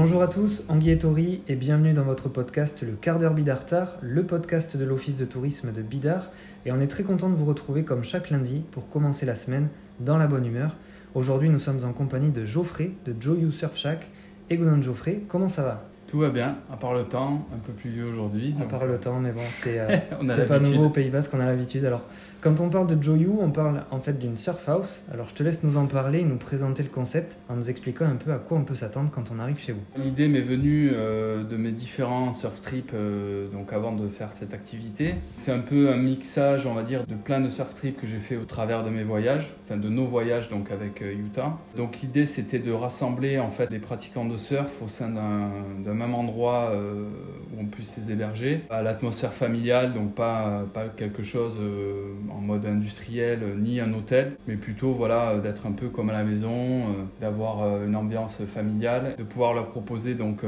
[0.00, 3.96] Bonjour à tous, Anguille et Tori et bienvenue dans votre podcast Le quart d'heure Bidartar,
[4.00, 6.30] le podcast de l'Office de tourisme de Bidart.
[6.64, 9.66] Et on est très content de vous retrouver comme chaque lundi pour commencer la semaine
[9.98, 10.76] dans la bonne humeur.
[11.16, 14.08] Aujourd'hui, nous sommes en compagnie de Geoffrey de Joe You Surf Shack.
[14.50, 15.88] Et Geoffrey, comment ça va?
[16.08, 18.54] Tout va bien, à part le temps, un peu plus vieux aujourd'hui.
[18.60, 21.44] À part le temps, mais bon, c'est euh, pas nouveau au Pays Basque, on a
[21.44, 21.84] l'habitude.
[21.84, 22.02] Alors,
[22.40, 25.04] quand on parle de Joyou, on parle en fait d'une surf house.
[25.12, 28.14] Alors, je te laisse nous en parler, nous présenter le concept en nous expliquant un
[28.14, 29.82] peu à quoi on peut s'attendre quand on arrive chez vous.
[30.02, 34.54] L'idée m'est venue euh, de mes différents surf trips euh, donc avant de faire cette
[34.54, 35.16] activité.
[35.36, 38.20] C'est un peu un mixage, on va dire, de plein de surf trips que j'ai
[38.20, 41.58] fait au travers de mes voyages, enfin de nos voyages donc avec Utah.
[41.76, 46.14] Donc, l'idée c'était de rassembler en fait des pratiquants de surf au sein d'un même
[46.14, 47.08] endroit euh,
[47.52, 52.40] où on puisse les héberger, à l'atmosphère familiale, donc pas, pas quelque chose euh, en
[52.40, 56.50] mode industriel ni un hôtel, mais plutôt voilà d'être un peu comme à la maison,
[56.52, 56.84] euh,
[57.20, 60.42] d'avoir une ambiance familiale, de pouvoir leur proposer donc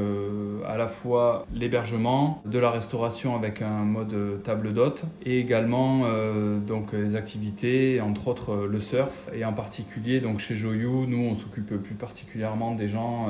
[0.67, 6.05] à la fois l'hébergement, de la restauration avec un mode table d'hôte et également
[6.65, 9.29] donc les activités, entre autres le surf.
[9.33, 13.27] Et en particulier donc chez Joyou, nous on s'occupe plus particulièrement des gens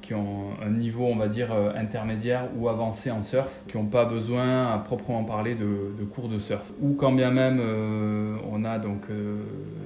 [0.00, 3.86] qui ont un niveau on va dire euh, intermédiaires ou avancés en surf qui n'ont
[3.86, 6.72] pas besoin à proprement parler de, cours de surf.
[6.80, 9.36] Ou quand bien même euh, on a donc euh,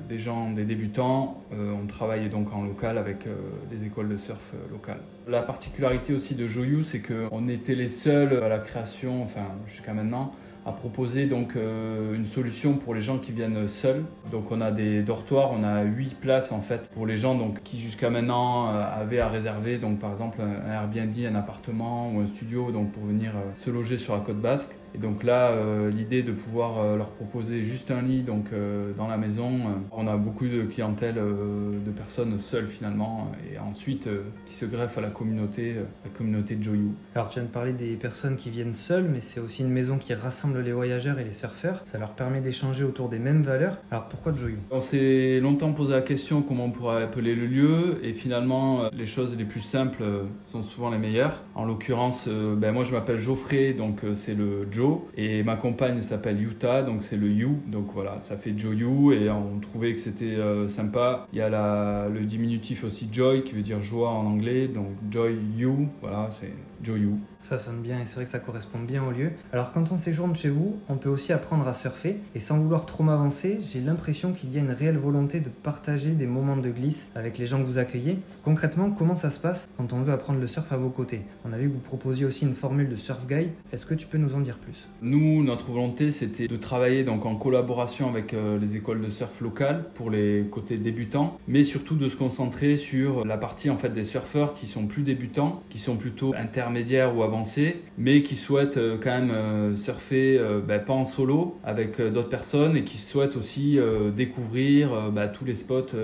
[0.08, 3.26] des gens, des débutants, on travaille donc en local avec
[3.70, 5.00] des écoles de surf locales.
[5.28, 9.94] La particularité aussi de Joyou, c'est qu'on était les seuls à la création, enfin jusqu'à
[9.94, 10.32] maintenant,
[10.66, 14.04] à proposer donc euh, une solution pour les gens qui viennent seuls.
[14.30, 17.62] Donc on a des dortoirs, on a 8 places en fait pour les gens donc
[17.62, 22.20] qui jusqu'à maintenant euh, avaient à réserver donc par exemple un Airbnb, un appartement ou
[22.20, 24.76] un studio donc pour venir euh, se loger sur la côte basque.
[24.94, 28.92] Et donc là, euh, l'idée de pouvoir euh, leur proposer juste un lit donc, euh,
[28.96, 29.50] dans la maison,
[29.90, 34.08] on a beaucoup de clientèle de personnes seules finalement, et ensuite
[34.46, 35.74] qui se greffent à la communauté,
[36.04, 36.94] la communauté de Joyou.
[37.14, 39.98] Alors tu viens de parler des personnes qui viennent seules, mais c'est aussi une maison
[39.98, 41.82] qui rassemble les voyageurs et les surfeurs.
[41.86, 43.78] Ça leur permet d'échanger autour des mêmes valeurs.
[43.90, 44.58] Alors pourquoi Joyou?
[44.70, 49.06] On s'est longtemps posé la question comment on pourrait appeler le lieu, et finalement les
[49.06, 50.04] choses les plus simples
[50.44, 51.42] sont souvent les meilleures.
[51.54, 54.83] En l'occurrence, ben, moi je m'appelle Geoffrey, donc c'est le Joe
[55.16, 57.58] et ma compagne s'appelle Yuta, donc c'est le You.
[57.66, 61.26] Donc voilà, ça fait You et on trouvait que c'était euh, sympa.
[61.32, 65.36] Il y a le diminutif aussi Joy qui veut dire joie en anglais, donc Joy
[65.56, 66.52] You, voilà, c'est
[66.92, 67.18] You.
[67.42, 69.32] Ça sonne bien et c'est vrai que ça correspond bien au lieu.
[69.52, 72.86] Alors quand on séjourne chez vous, on peut aussi apprendre à surfer et sans vouloir
[72.86, 76.70] trop m'avancer, j'ai l'impression qu'il y a une réelle volonté de partager des moments de
[76.70, 78.18] glisse avec les gens que vous accueillez.
[78.44, 81.20] Concrètement, comment ça se passe quand on veut apprendre le surf à vos côtés?
[81.44, 83.50] On a vu que vous proposiez aussi une formule de surf guide.
[83.72, 84.88] Est-ce que tu peux nous en dire plus?
[85.02, 89.40] Nous, notre volonté, c'était de travailler donc en collaboration avec euh, les écoles de surf
[89.42, 93.90] locales pour les côtés débutants, mais surtout de se concentrer sur la partie en fait
[93.90, 96.73] des surfeurs qui sont plus débutants, qui sont plutôt intermédiaires
[97.14, 101.58] ou avancés mais qui souhaitent euh, quand même euh, surfer, euh, ben, pas en solo,
[101.64, 103.78] avec d'autres personnes, et qui souhaitent aussi
[104.16, 105.94] découvrir ben, tous les spots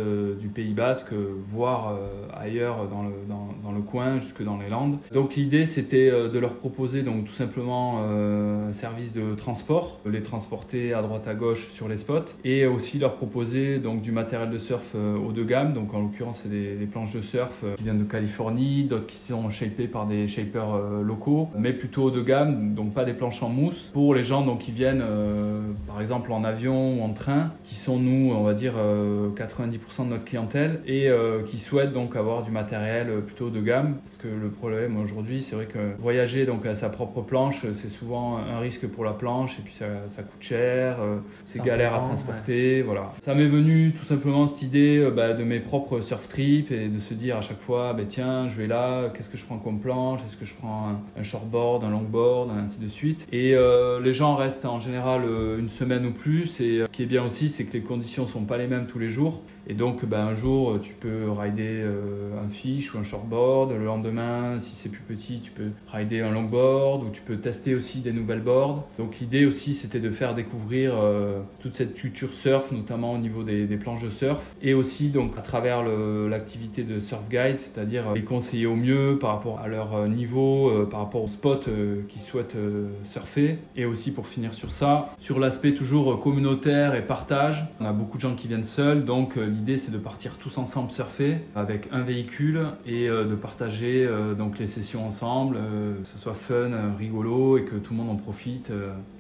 [0.41, 1.12] du Pays Basque,
[1.48, 1.98] voire
[2.38, 4.98] ailleurs dans le, dans, le coin, jusque dans les Landes.
[5.12, 10.92] Donc l'idée, c'était de leur proposer donc tout simplement un service de transport, les transporter
[10.94, 14.58] à droite à gauche sur les spots, et aussi leur proposer donc du matériel de
[14.58, 15.72] surf haut de gamme.
[15.72, 19.16] Donc en l'occurrence, c'est des, des, planches de surf qui viennent de Californie, d'autres qui
[19.16, 20.59] sont shapées par des shapers
[21.03, 23.91] locaux mais plutôt haut de gamme, donc pas des planches en mousse.
[23.93, 27.75] Pour les gens donc, qui viennent euh, par exemple en avion ou en train, qui
[27.75, 32.16] sont nous, on va dire 90% euh, de notre clientèle, et euh, qui souhaitent donc
[32.16, 35.78] avoir du matériel plutôt haut de gamme, parce que le problème aujourd'hui, c'est vrai que
[35.99, 39.75] voyager donc à sa propre planche, c'est souvent un risque pour la planche, et puis
[39.75, 40.99] ça, coûte cher,
[41.44, 43.12] c'est galère à transporter, voilà.
[43.25, 46.99] Ça m'est venu tout simplement cette idée bah, de mes propres surf trips et de
[46.99, 49.81] se dire à chaque fois, bah, tiens, je vais là, qu'est-ce que je prends comme
[49.81, 53.28] planche, est-ce que je prends un, shortboard, un longboard, ainsi de suite.
[53.30, 56.62] Et euh, les gens restent en général euh, une semaine ou plus.
[56.62, 58.87] Et euh, ce qui est bien aussi, c'est que les conditions sont pas les mêmes
[58.87, 59.42] tous les jours.
[59.66, 63.72] Et donc, ben, un jour, tu peux rider euh, un fish ou un shortboard.
[63.72, 67.74] Le lendemain, si c'est plus petit, tu peux rider un longboard ou tu peux tester
[67.74, 68.86] aussi des nouvelles boards.
[68.98, 73.42] Donc, l'idée aussi, c'était de faire découvrir euh, toute cette culture surf, notamment au niveau
[73.42, 74.54] des, planches de surf.
[74.62, 79.30] Et aussi, donc, à travers l'activité de Surf Guide, c'est-à-dire les conseiller au mieux par
[79.30, 81.70] rapport à leur euh, niveau, par rapport aux spots
[82.08, 82.56] qu'ils souhaitent
[83.04, 83.58] surfer.
[83.76, 87.64] Et aussi, pour finir sur ça, sur l'aspect toujours communautaire et partage.
[87.80, 89.04] On a beaucoup de gens qui viennent seuls.
[89.04, 89.36] Donc,
[89.76, 95.06] c'est de partir tous ensemble surfer avec un véhicule et de partager donc les sessions
[95.06, 95.56] ensemble,
[96.02, 98.70] que ce soit fun, rigolo et que tout le monde en profite.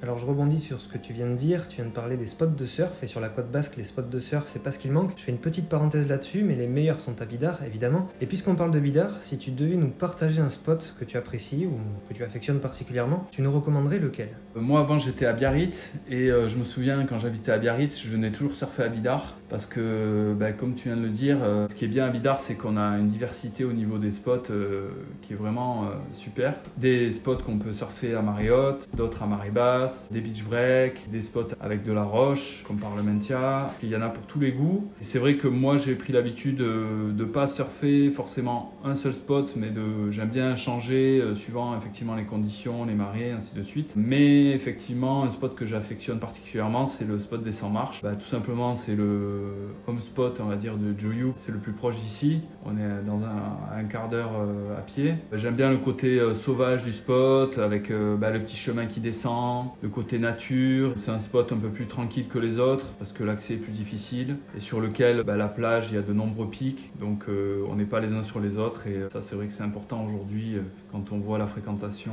[0.02, 2.26] Alors je rebondis sur ce que tu viens de dire, tu viens de parler des
[2.26, 4.78] spots de surf et sur la côte basque les spots de surf c'est pas ce
[4.78, 5.12] qu'il manque.
[5.16, 8.08] Je fais une petite parenthèse là-dessus mais les meilleurs sont à Bidar évidemment.
[8.20, 11.66] Et puisqu'on parle de Bidar, si tu devais nous partager un spot que tu apprécies
[11.66, 11.78] ou
[12.08, 14.30] que tu affectionnes particulièrement, tu nous recommanderais lequel?
[14.54, 18.30] Moi avant j'étais à Biarritz et je me souviens quand j'habitais à Biarritz, je venais
[18.30, 21.74] toujours surfer à Bidar parce que, bah, comme tu viens de le dire, euh, ce
[21.74, 24.90] qui est bien à Bidar, c'est qu'on a une diversité au niveau des spots euh,
[25.22, 26.54] qui est vraiment euh, super.
[26.76, 31.10] Des spots qu'on peut surfer à marée haute, d'autres à marée basse, des beach breaks,
[31.10, 33.72] des spots avec de la roche, comme Parlementia.
[33.82, 34.88] Il y en a pour tous les goûts.
[35.00, 39.54] C'est vrai que moi, j'ai pris l'habitude de ne pas surfer forcément un seul spot,
[39.56, 43.94] mais de j'aime bien changer suivant effectivement les conditions, les marées, ainsi de suite.
[43.96, 48.02] Mais effectivement, un spot que j'affectionne particulièrement, c'est le spot des 100 marches.
[48.02, 49.39] Bah, tout simplement, c'est le
[49.86, 51.32] home spot, on va dire, de Joyu.
[51.36, 52.40] C'est le plus proche d'ici.
[52.64, 55.14] On est dans un, quart d'heure euh, à pied.
[55.32, 59.00] J'aime bien le côté euh, sauvage du spot, avec euh, bah, le petit chemin qui
[59.00, 60.92] descend, le côté nature.
[60.96, 63.72] C'est un spot un peu plus tranquille que les autres, parce que l'accès est plus
[63.72, 67.74] difficile, et sur lequel bah, la plage, il y a de nombreux pics, donc on
[67.74, 70.58] n'est pas les uns sur les autres, et ça c'est vrai que c'est important aujourd'hui
[70.92, 72.12] quand on voit la fréquentation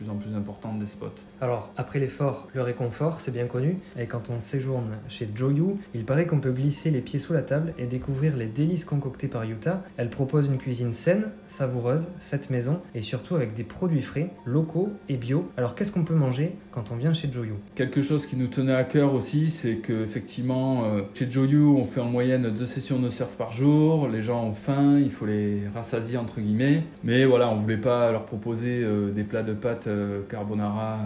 [0.00, 1.12] plus en plus importante des spots.
[1.42, 6.04] Alors, après l'effort, le réconfort, c'est bien connu, et quand on séjourne chez Joyu, il
[6.04, 9.44] paraît qu'on peut glisser les pieds sous la table et découvrir les délices concoctées par
[9.44, 9.82] Yuta.
[9.98, 14.88] Elle propose une cuisine saine, savoureuse, faite maison et surtout avec des produits frais, locaux
[15.10, 15.50] et bio.
[15.58, 17.52] Alors qu'est-ce qu'on peut manger quand on vient chez Joyu?
[17.74, 21.84] Quelque chose qui nous tenait à cœur aussi, c'est que effectivement euh, chez Joyu, on
[21.84, 24.08] fait en moyenne deux sessions de surf par jour.
[24.08, 26.84] Les gens ont faim, il faut les rassasier entre guillemets.
[27.04, 29.88] Mais voilà, on voulait pas leur proposer euh, des plats de pâtes
[30.28, 30.98] carbonara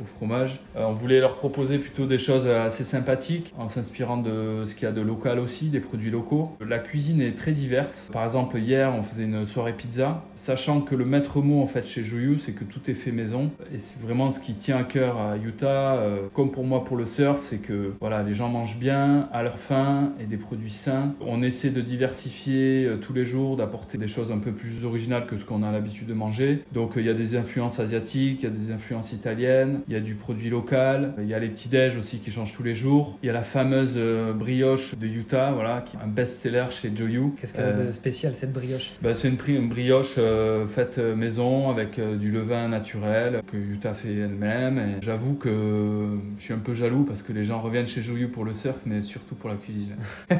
[0.00, 0.60] au fromage.
[0.76, 4.86] on voulait leur proposer plutôt des choses assez sympathiques en s'inspirant de ce qu'il y
[4.86, 6.56] a de local aussi, des produits locaux.
[6.66, 8.08] La cuisine est très diverse.
[8.12, 11.86] Par exemple, hier, on faisait une soirée pizza, sachant que le maître mot en fait
[11.86, 13.50] chez Joyou, c'est que tout est fait maison.
[13.74, 16.96] Et c'est vraiment ce qui tient à cœur à Utah, euh, comme pour moi pour
[16.96, 20.70] le surf, c'est que voilà, les gens mangent bien, à leur faim et des produits
[20.70, 21.14] sains.
[21.20, 25.26] On essaie de diversifier euh, tous les jours, d'apporter des choses un peu plus originales
[25.26, 26.62] que ce qu'on a l'habitude de manger.
[26.72, 29.96] Donc il y a des influences asiatiques, il y a des influences italiennes, il y
[29.96, 32.74] a du produit local, il y a les petits déj aussi qui changent tous les
[32.74, 33.18] jours.
[33.22, 36.92] Il y a la fameuse euh, brioche de Utah, voilà, qui est un best-seller chez
[36.94, 37.32] Joyu.
[37.40, 38.92] Qu'est-ce qu'elle a de spécial cette brioche?
[39.02, 40.18] bah, C'est une, brioche
[40.68, 44.78] faite maison avec du levain naturel que Utah fait elle-même.
[44.78, 48.28] Et j'avoue que je suis un peu jaloux parce que les gens reviennent chez Joyu
[48.28, 49.96] pour le surf, mais surtout pour la cuisine.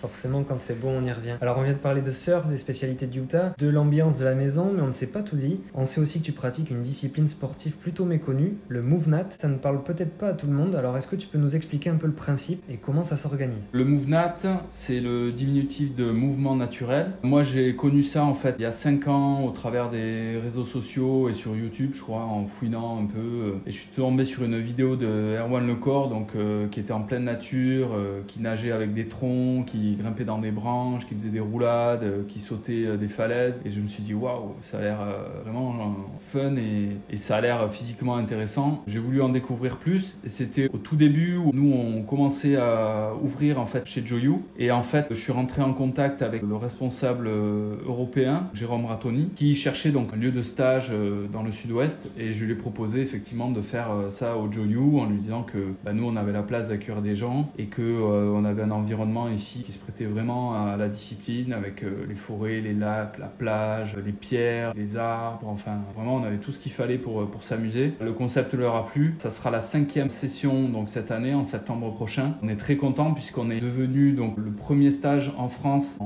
[0.00, 1.36] Forcément, quand c'est bon, on y revient.
[1.40, 4.34] Alors, on vient de parler de surf, des spécialités de Utah, de l'ambiance de la
[4.34, 5.60] maison, mais on ne s'est pas tout dit.
[5.74, 9.28] On sait aussi que tu pratiques une discipline sportive plutôt méconnue, le MoveNat.
[9.38, 11.54] Ça ne parle peut-être pas à tout le monde, alors est-ce que tu peux nous
[11.56, 13.68] expliquer un peu le principe et comment ça s'organise?
[13.72, 14.36] Le MoveNat,
[14.70, 17.12] c'est le diminutif de mouvement naturel.
[17.22, 20.64] Moi, j'ai connu ça en fait il y a 5 ans au travers des réseaux
[20.64, 23.54] sociaux et sur YouTube, je crois, en fouinant un peu.
[23.66, 27.02] Et je suis tombé sur une vidéo de Erwan Lecor, donc, euh, qui était en
[27.02, 31.28] pleine nature, euh, qui nageait avec des troncs, qui grimpait dans des branches, qui faisait
[31.28, 33.60] des roulades, euh, qui sautait euh, des falaises.
[33.64, 37.40] Et je me suis dit, waouh, ça a l'air euh, vraiment fun et, ça a
[37.42, 38.82] l'air physiquement intéressant.
[38.86, 43.12] J'ai voulu en découvrir plus et c'était au tout début où nous on commençait à
[43.22, 44.36] ouvrir en fait chez Joyu.
[44.58, 49.54] Et en fait, je suis rentré en contact avec le responsable européen, Jérôme Ratoni, qui
[49.54, 50.94] cherchait donc un lieu de stage
[51.30, 55.04] dans le sud-ouest et je lui ai proposé effectivement de faire ça au Joyu en
[55.04, 58.46] lui disant que bah, nous on avait la place d'accueillir des gens et que on
[58.46, 62.60] avait un environnement ici qui se prêtait vraiment à la discipline avec euh, les forêts,
[62.60, 66.72] les lacs, la plage, les pierres, les arbres, enfin vraiment on avait tout ce qu'il
[66.72, 67.94] fallait pour, euh, pour s'amuser.
[68.00, 69.14] Le concept leur a plu.
[69.18, 72.34] Ça sera la cinquième session donc cette année en septembre prochain.
[72.42, 75.98] On est très content puisqu'on est devenu donc le premier stage en France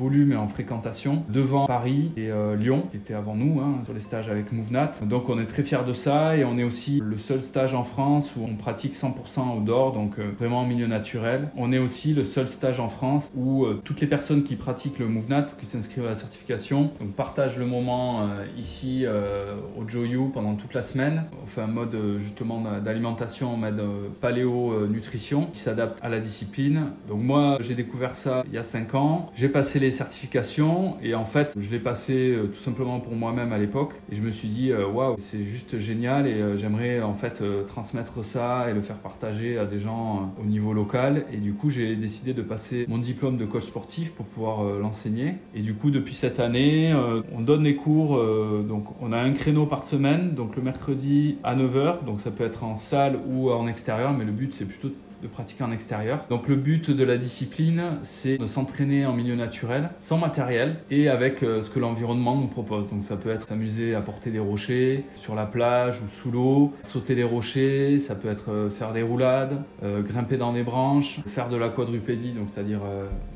[0.00, 3.94] volume et en fréquentation devant Paris et euh, Lyon qui étaient avant nous hein, sur
[3.94, 4.92] les stages avec MoveNat.
[5.02, 7.84] Donc on est très fiers de ça et on est aussi le seul stage en
[7.84, 11.48] France où on pratique 100% outdoor donc vraiment en milieu naturel.
[11.56, 14.98] On est aussi le seul stage en France où euh, toutes les personnes qui pratiquent
[14.98, 20.30] le MoveNat, qui s'inscrivent à la certification, partagent le moment euh, ici euh, au Joyu
[20.32, 21.24] pendant toute la semaine.
[21.42, 23.82] On fait un mode justement d'alimentation en mode
[24.20, 26.86] paléo-nutrition qui s'adapte à la discipline.
[27.08, 29.30] Donc moi, j'ai découvert ça il y a 5 ans.
[29.34, 33.58] J'ai passé les certifications et en fait, je l'ai passé tout simplement pour moi-même à
[33.58, 33.94] l'époque.
[34.10, 38.66] Et je me suis dit, waouh, c'est juste génial et j'aimerais en fait transmettre ça
[38.68, 41.24] et le faire partager à des gens au niveau local.
[41.32, 44.80] Et du coup, j'ai décidé de passer mon diplôme de coach sportif pour pouvoir euh,
[44.80, 45.34] l'enseigner.
[45.54, 48.16] Et du coup, depuis cette année, euh, on donne les cours.
[48.16, 52.04] Euh, donc, on a un créneau par semaine, donc le mercredi à 9h.
[52.04, 54.94] Donc, ça peut être en salle ou en extérieur, mais le but, c'est plutôt de
[55.28, 56.24] pratiquer en extérieur.
[56.28, 61.08] Donc le but de la discipline, c'est de s'entraîner en milieu naturel, sans matériel et
[61.08, 62.88] avec euh, ce que l'environnement nous propose.
[62.90, 66.72] Donc ça peut être s'amuser à porter des rochers sur la plage ou sous l'eau,
[66.82, 71.20] sauter des rochers, ça peut être euh, faire des roulades, euh, grimper dans des branches,
[71.26, 72.80] faire de la quadrupédie, donc c'est-à-dire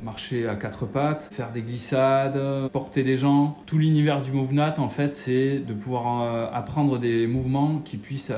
[0.03, 2.38] marcher à quatre pattes, faire des glissades,
[2.73, 3.59] porter des gens.
[3.67, 8.33] Tout l'univers du MoveNat, en fait, c'est de pouvoir apprendre des mouvements qui puissent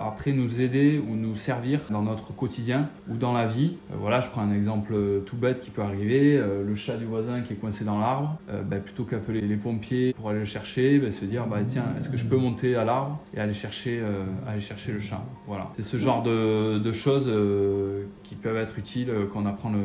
[0.00, 3.76] après nous aider ou nous servir dans notre quotidien ou dans la vie.
[3.90, 4.94] voilà, je prends un exemple
[5.26, 8.38] tout bête qui peut arriver, le chat du voisin qui est coincé dans l'arbre,
[8.68, 12.08] bah, plutôt qu'appeler les pompiers pour aller le chercher, bah, se dire bah, tiens, est-ce
[12.08, 15.24] que je peux monter à l'arbre et aller chercher, euh, aller chercher le chat?
[15.46, 19.46] Voilà, c'est ce genre de, de choses euh, qui peuvent être utiles euh, quand on
[19.46, 19.78] apprend le.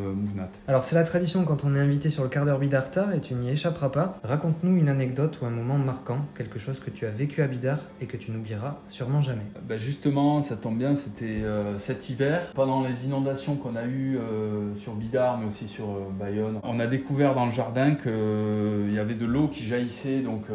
[0.67, 3.33] Alors c'est la tradition quand on est invité sur le quart d'heure Bidartar et tu
[3.33, 4.19] n'y échapperas pas.
[4.24, 7.79] Raconte-nous une anecdote ou un moment marquant, quelque chose que tu as vécu à Bidar
[8.01, 9.45] et que tu n'oublieras sûrement jamais.
[9.67, 11.41] Bah justement, ça tombe bien, c'était
[11.77, 14.17] cet hiver, pendant les inondations qu'on a eues
[14.77, 15.88] sur Bidar mais aussi sur
[16.19, 20.45] Bayonne, on a découvert dans le jardin qu'il y avait de l'eau qui jaillissait donc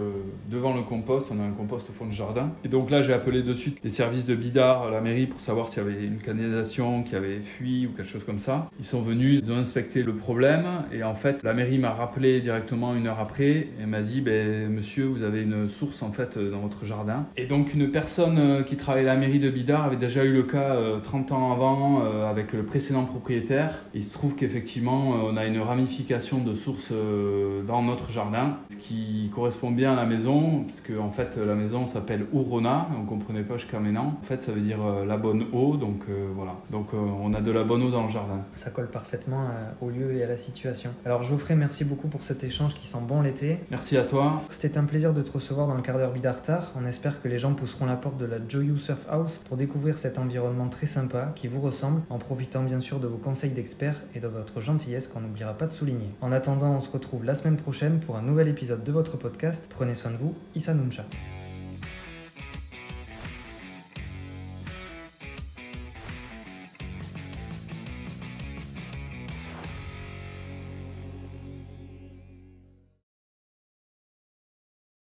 [0.51, 2.51] devant le compost, on a un compost au fond du jardin.
[2.65, 5.69] Et donc là, j'ai appelé de suite les services de Bidar, la mairie, pour savoir
[5.69, 8.71] s'il y avait une canalisation qui avait fui ou quelque chose comme ça.
[8.79, 12.41] Ils sont venus, ils ont inspecté le problème et en fait, la mairie m'a rappelé
[12.41, 16.39] directement une heure après et m'a dit, ben, monsieur, vous avez une source en fait
[16.39, 17.27] dans votre jardin.
[17.37, 20.33] Et donc, une personne euh, qui travaillait à la mairie de Bidar avait déjà eu
[20.33, 23.85] le cas 30 euh, ans avant euh, avec le précédent propriétaire.
[23.95, 26.93] Il se trouve qu'effectivement, on a une ramification de sources
[27.67, 31.55] dans notre jardin, ce qui correspond bien à la maison, parce que en fait, la
[31.55, 34.19] maison s'appelle Urona, on comprenait pas jusqu'à maintenant.
[34.21, 36.05] En fait, ça veut dire la bonne eau, donc
[36.35, 36.57] voilà.
[36.71, 38.41] Donc on a de la bonne eau dans le jardin.
[38.55, 39.49] Ça colle parfaitement
[39.81, 40.91] au lieu et à la situation.
[41.05, 43.59] Alors Geoffrey, merci beaucoup pour cet échange qui sent bon l'été.
[43.71, 44.43] Merci à toi.
[44.51, 46.73] C'était un plaisir de te recevoir dans le quart d'heure Bidartar.
[46.81, 49.99] On espère que les gens pousseront la porte de la Joyou Surf House pour découvrir
[49.99, 54.03] cet environnement très sympa qui vous ressemble, en profitant bien sûr de vos conseils d'experts
[54.15, 56.11] et de votre gentillesse qu'on n'oubliera pas de souligner.
[56.21, 59.67] En attendant, on se retrouve la semaine prochaine pour un nouvel épisode de votre podcast.
[59.71, 61.05] Prenez soin de vous, Issa Nuncha.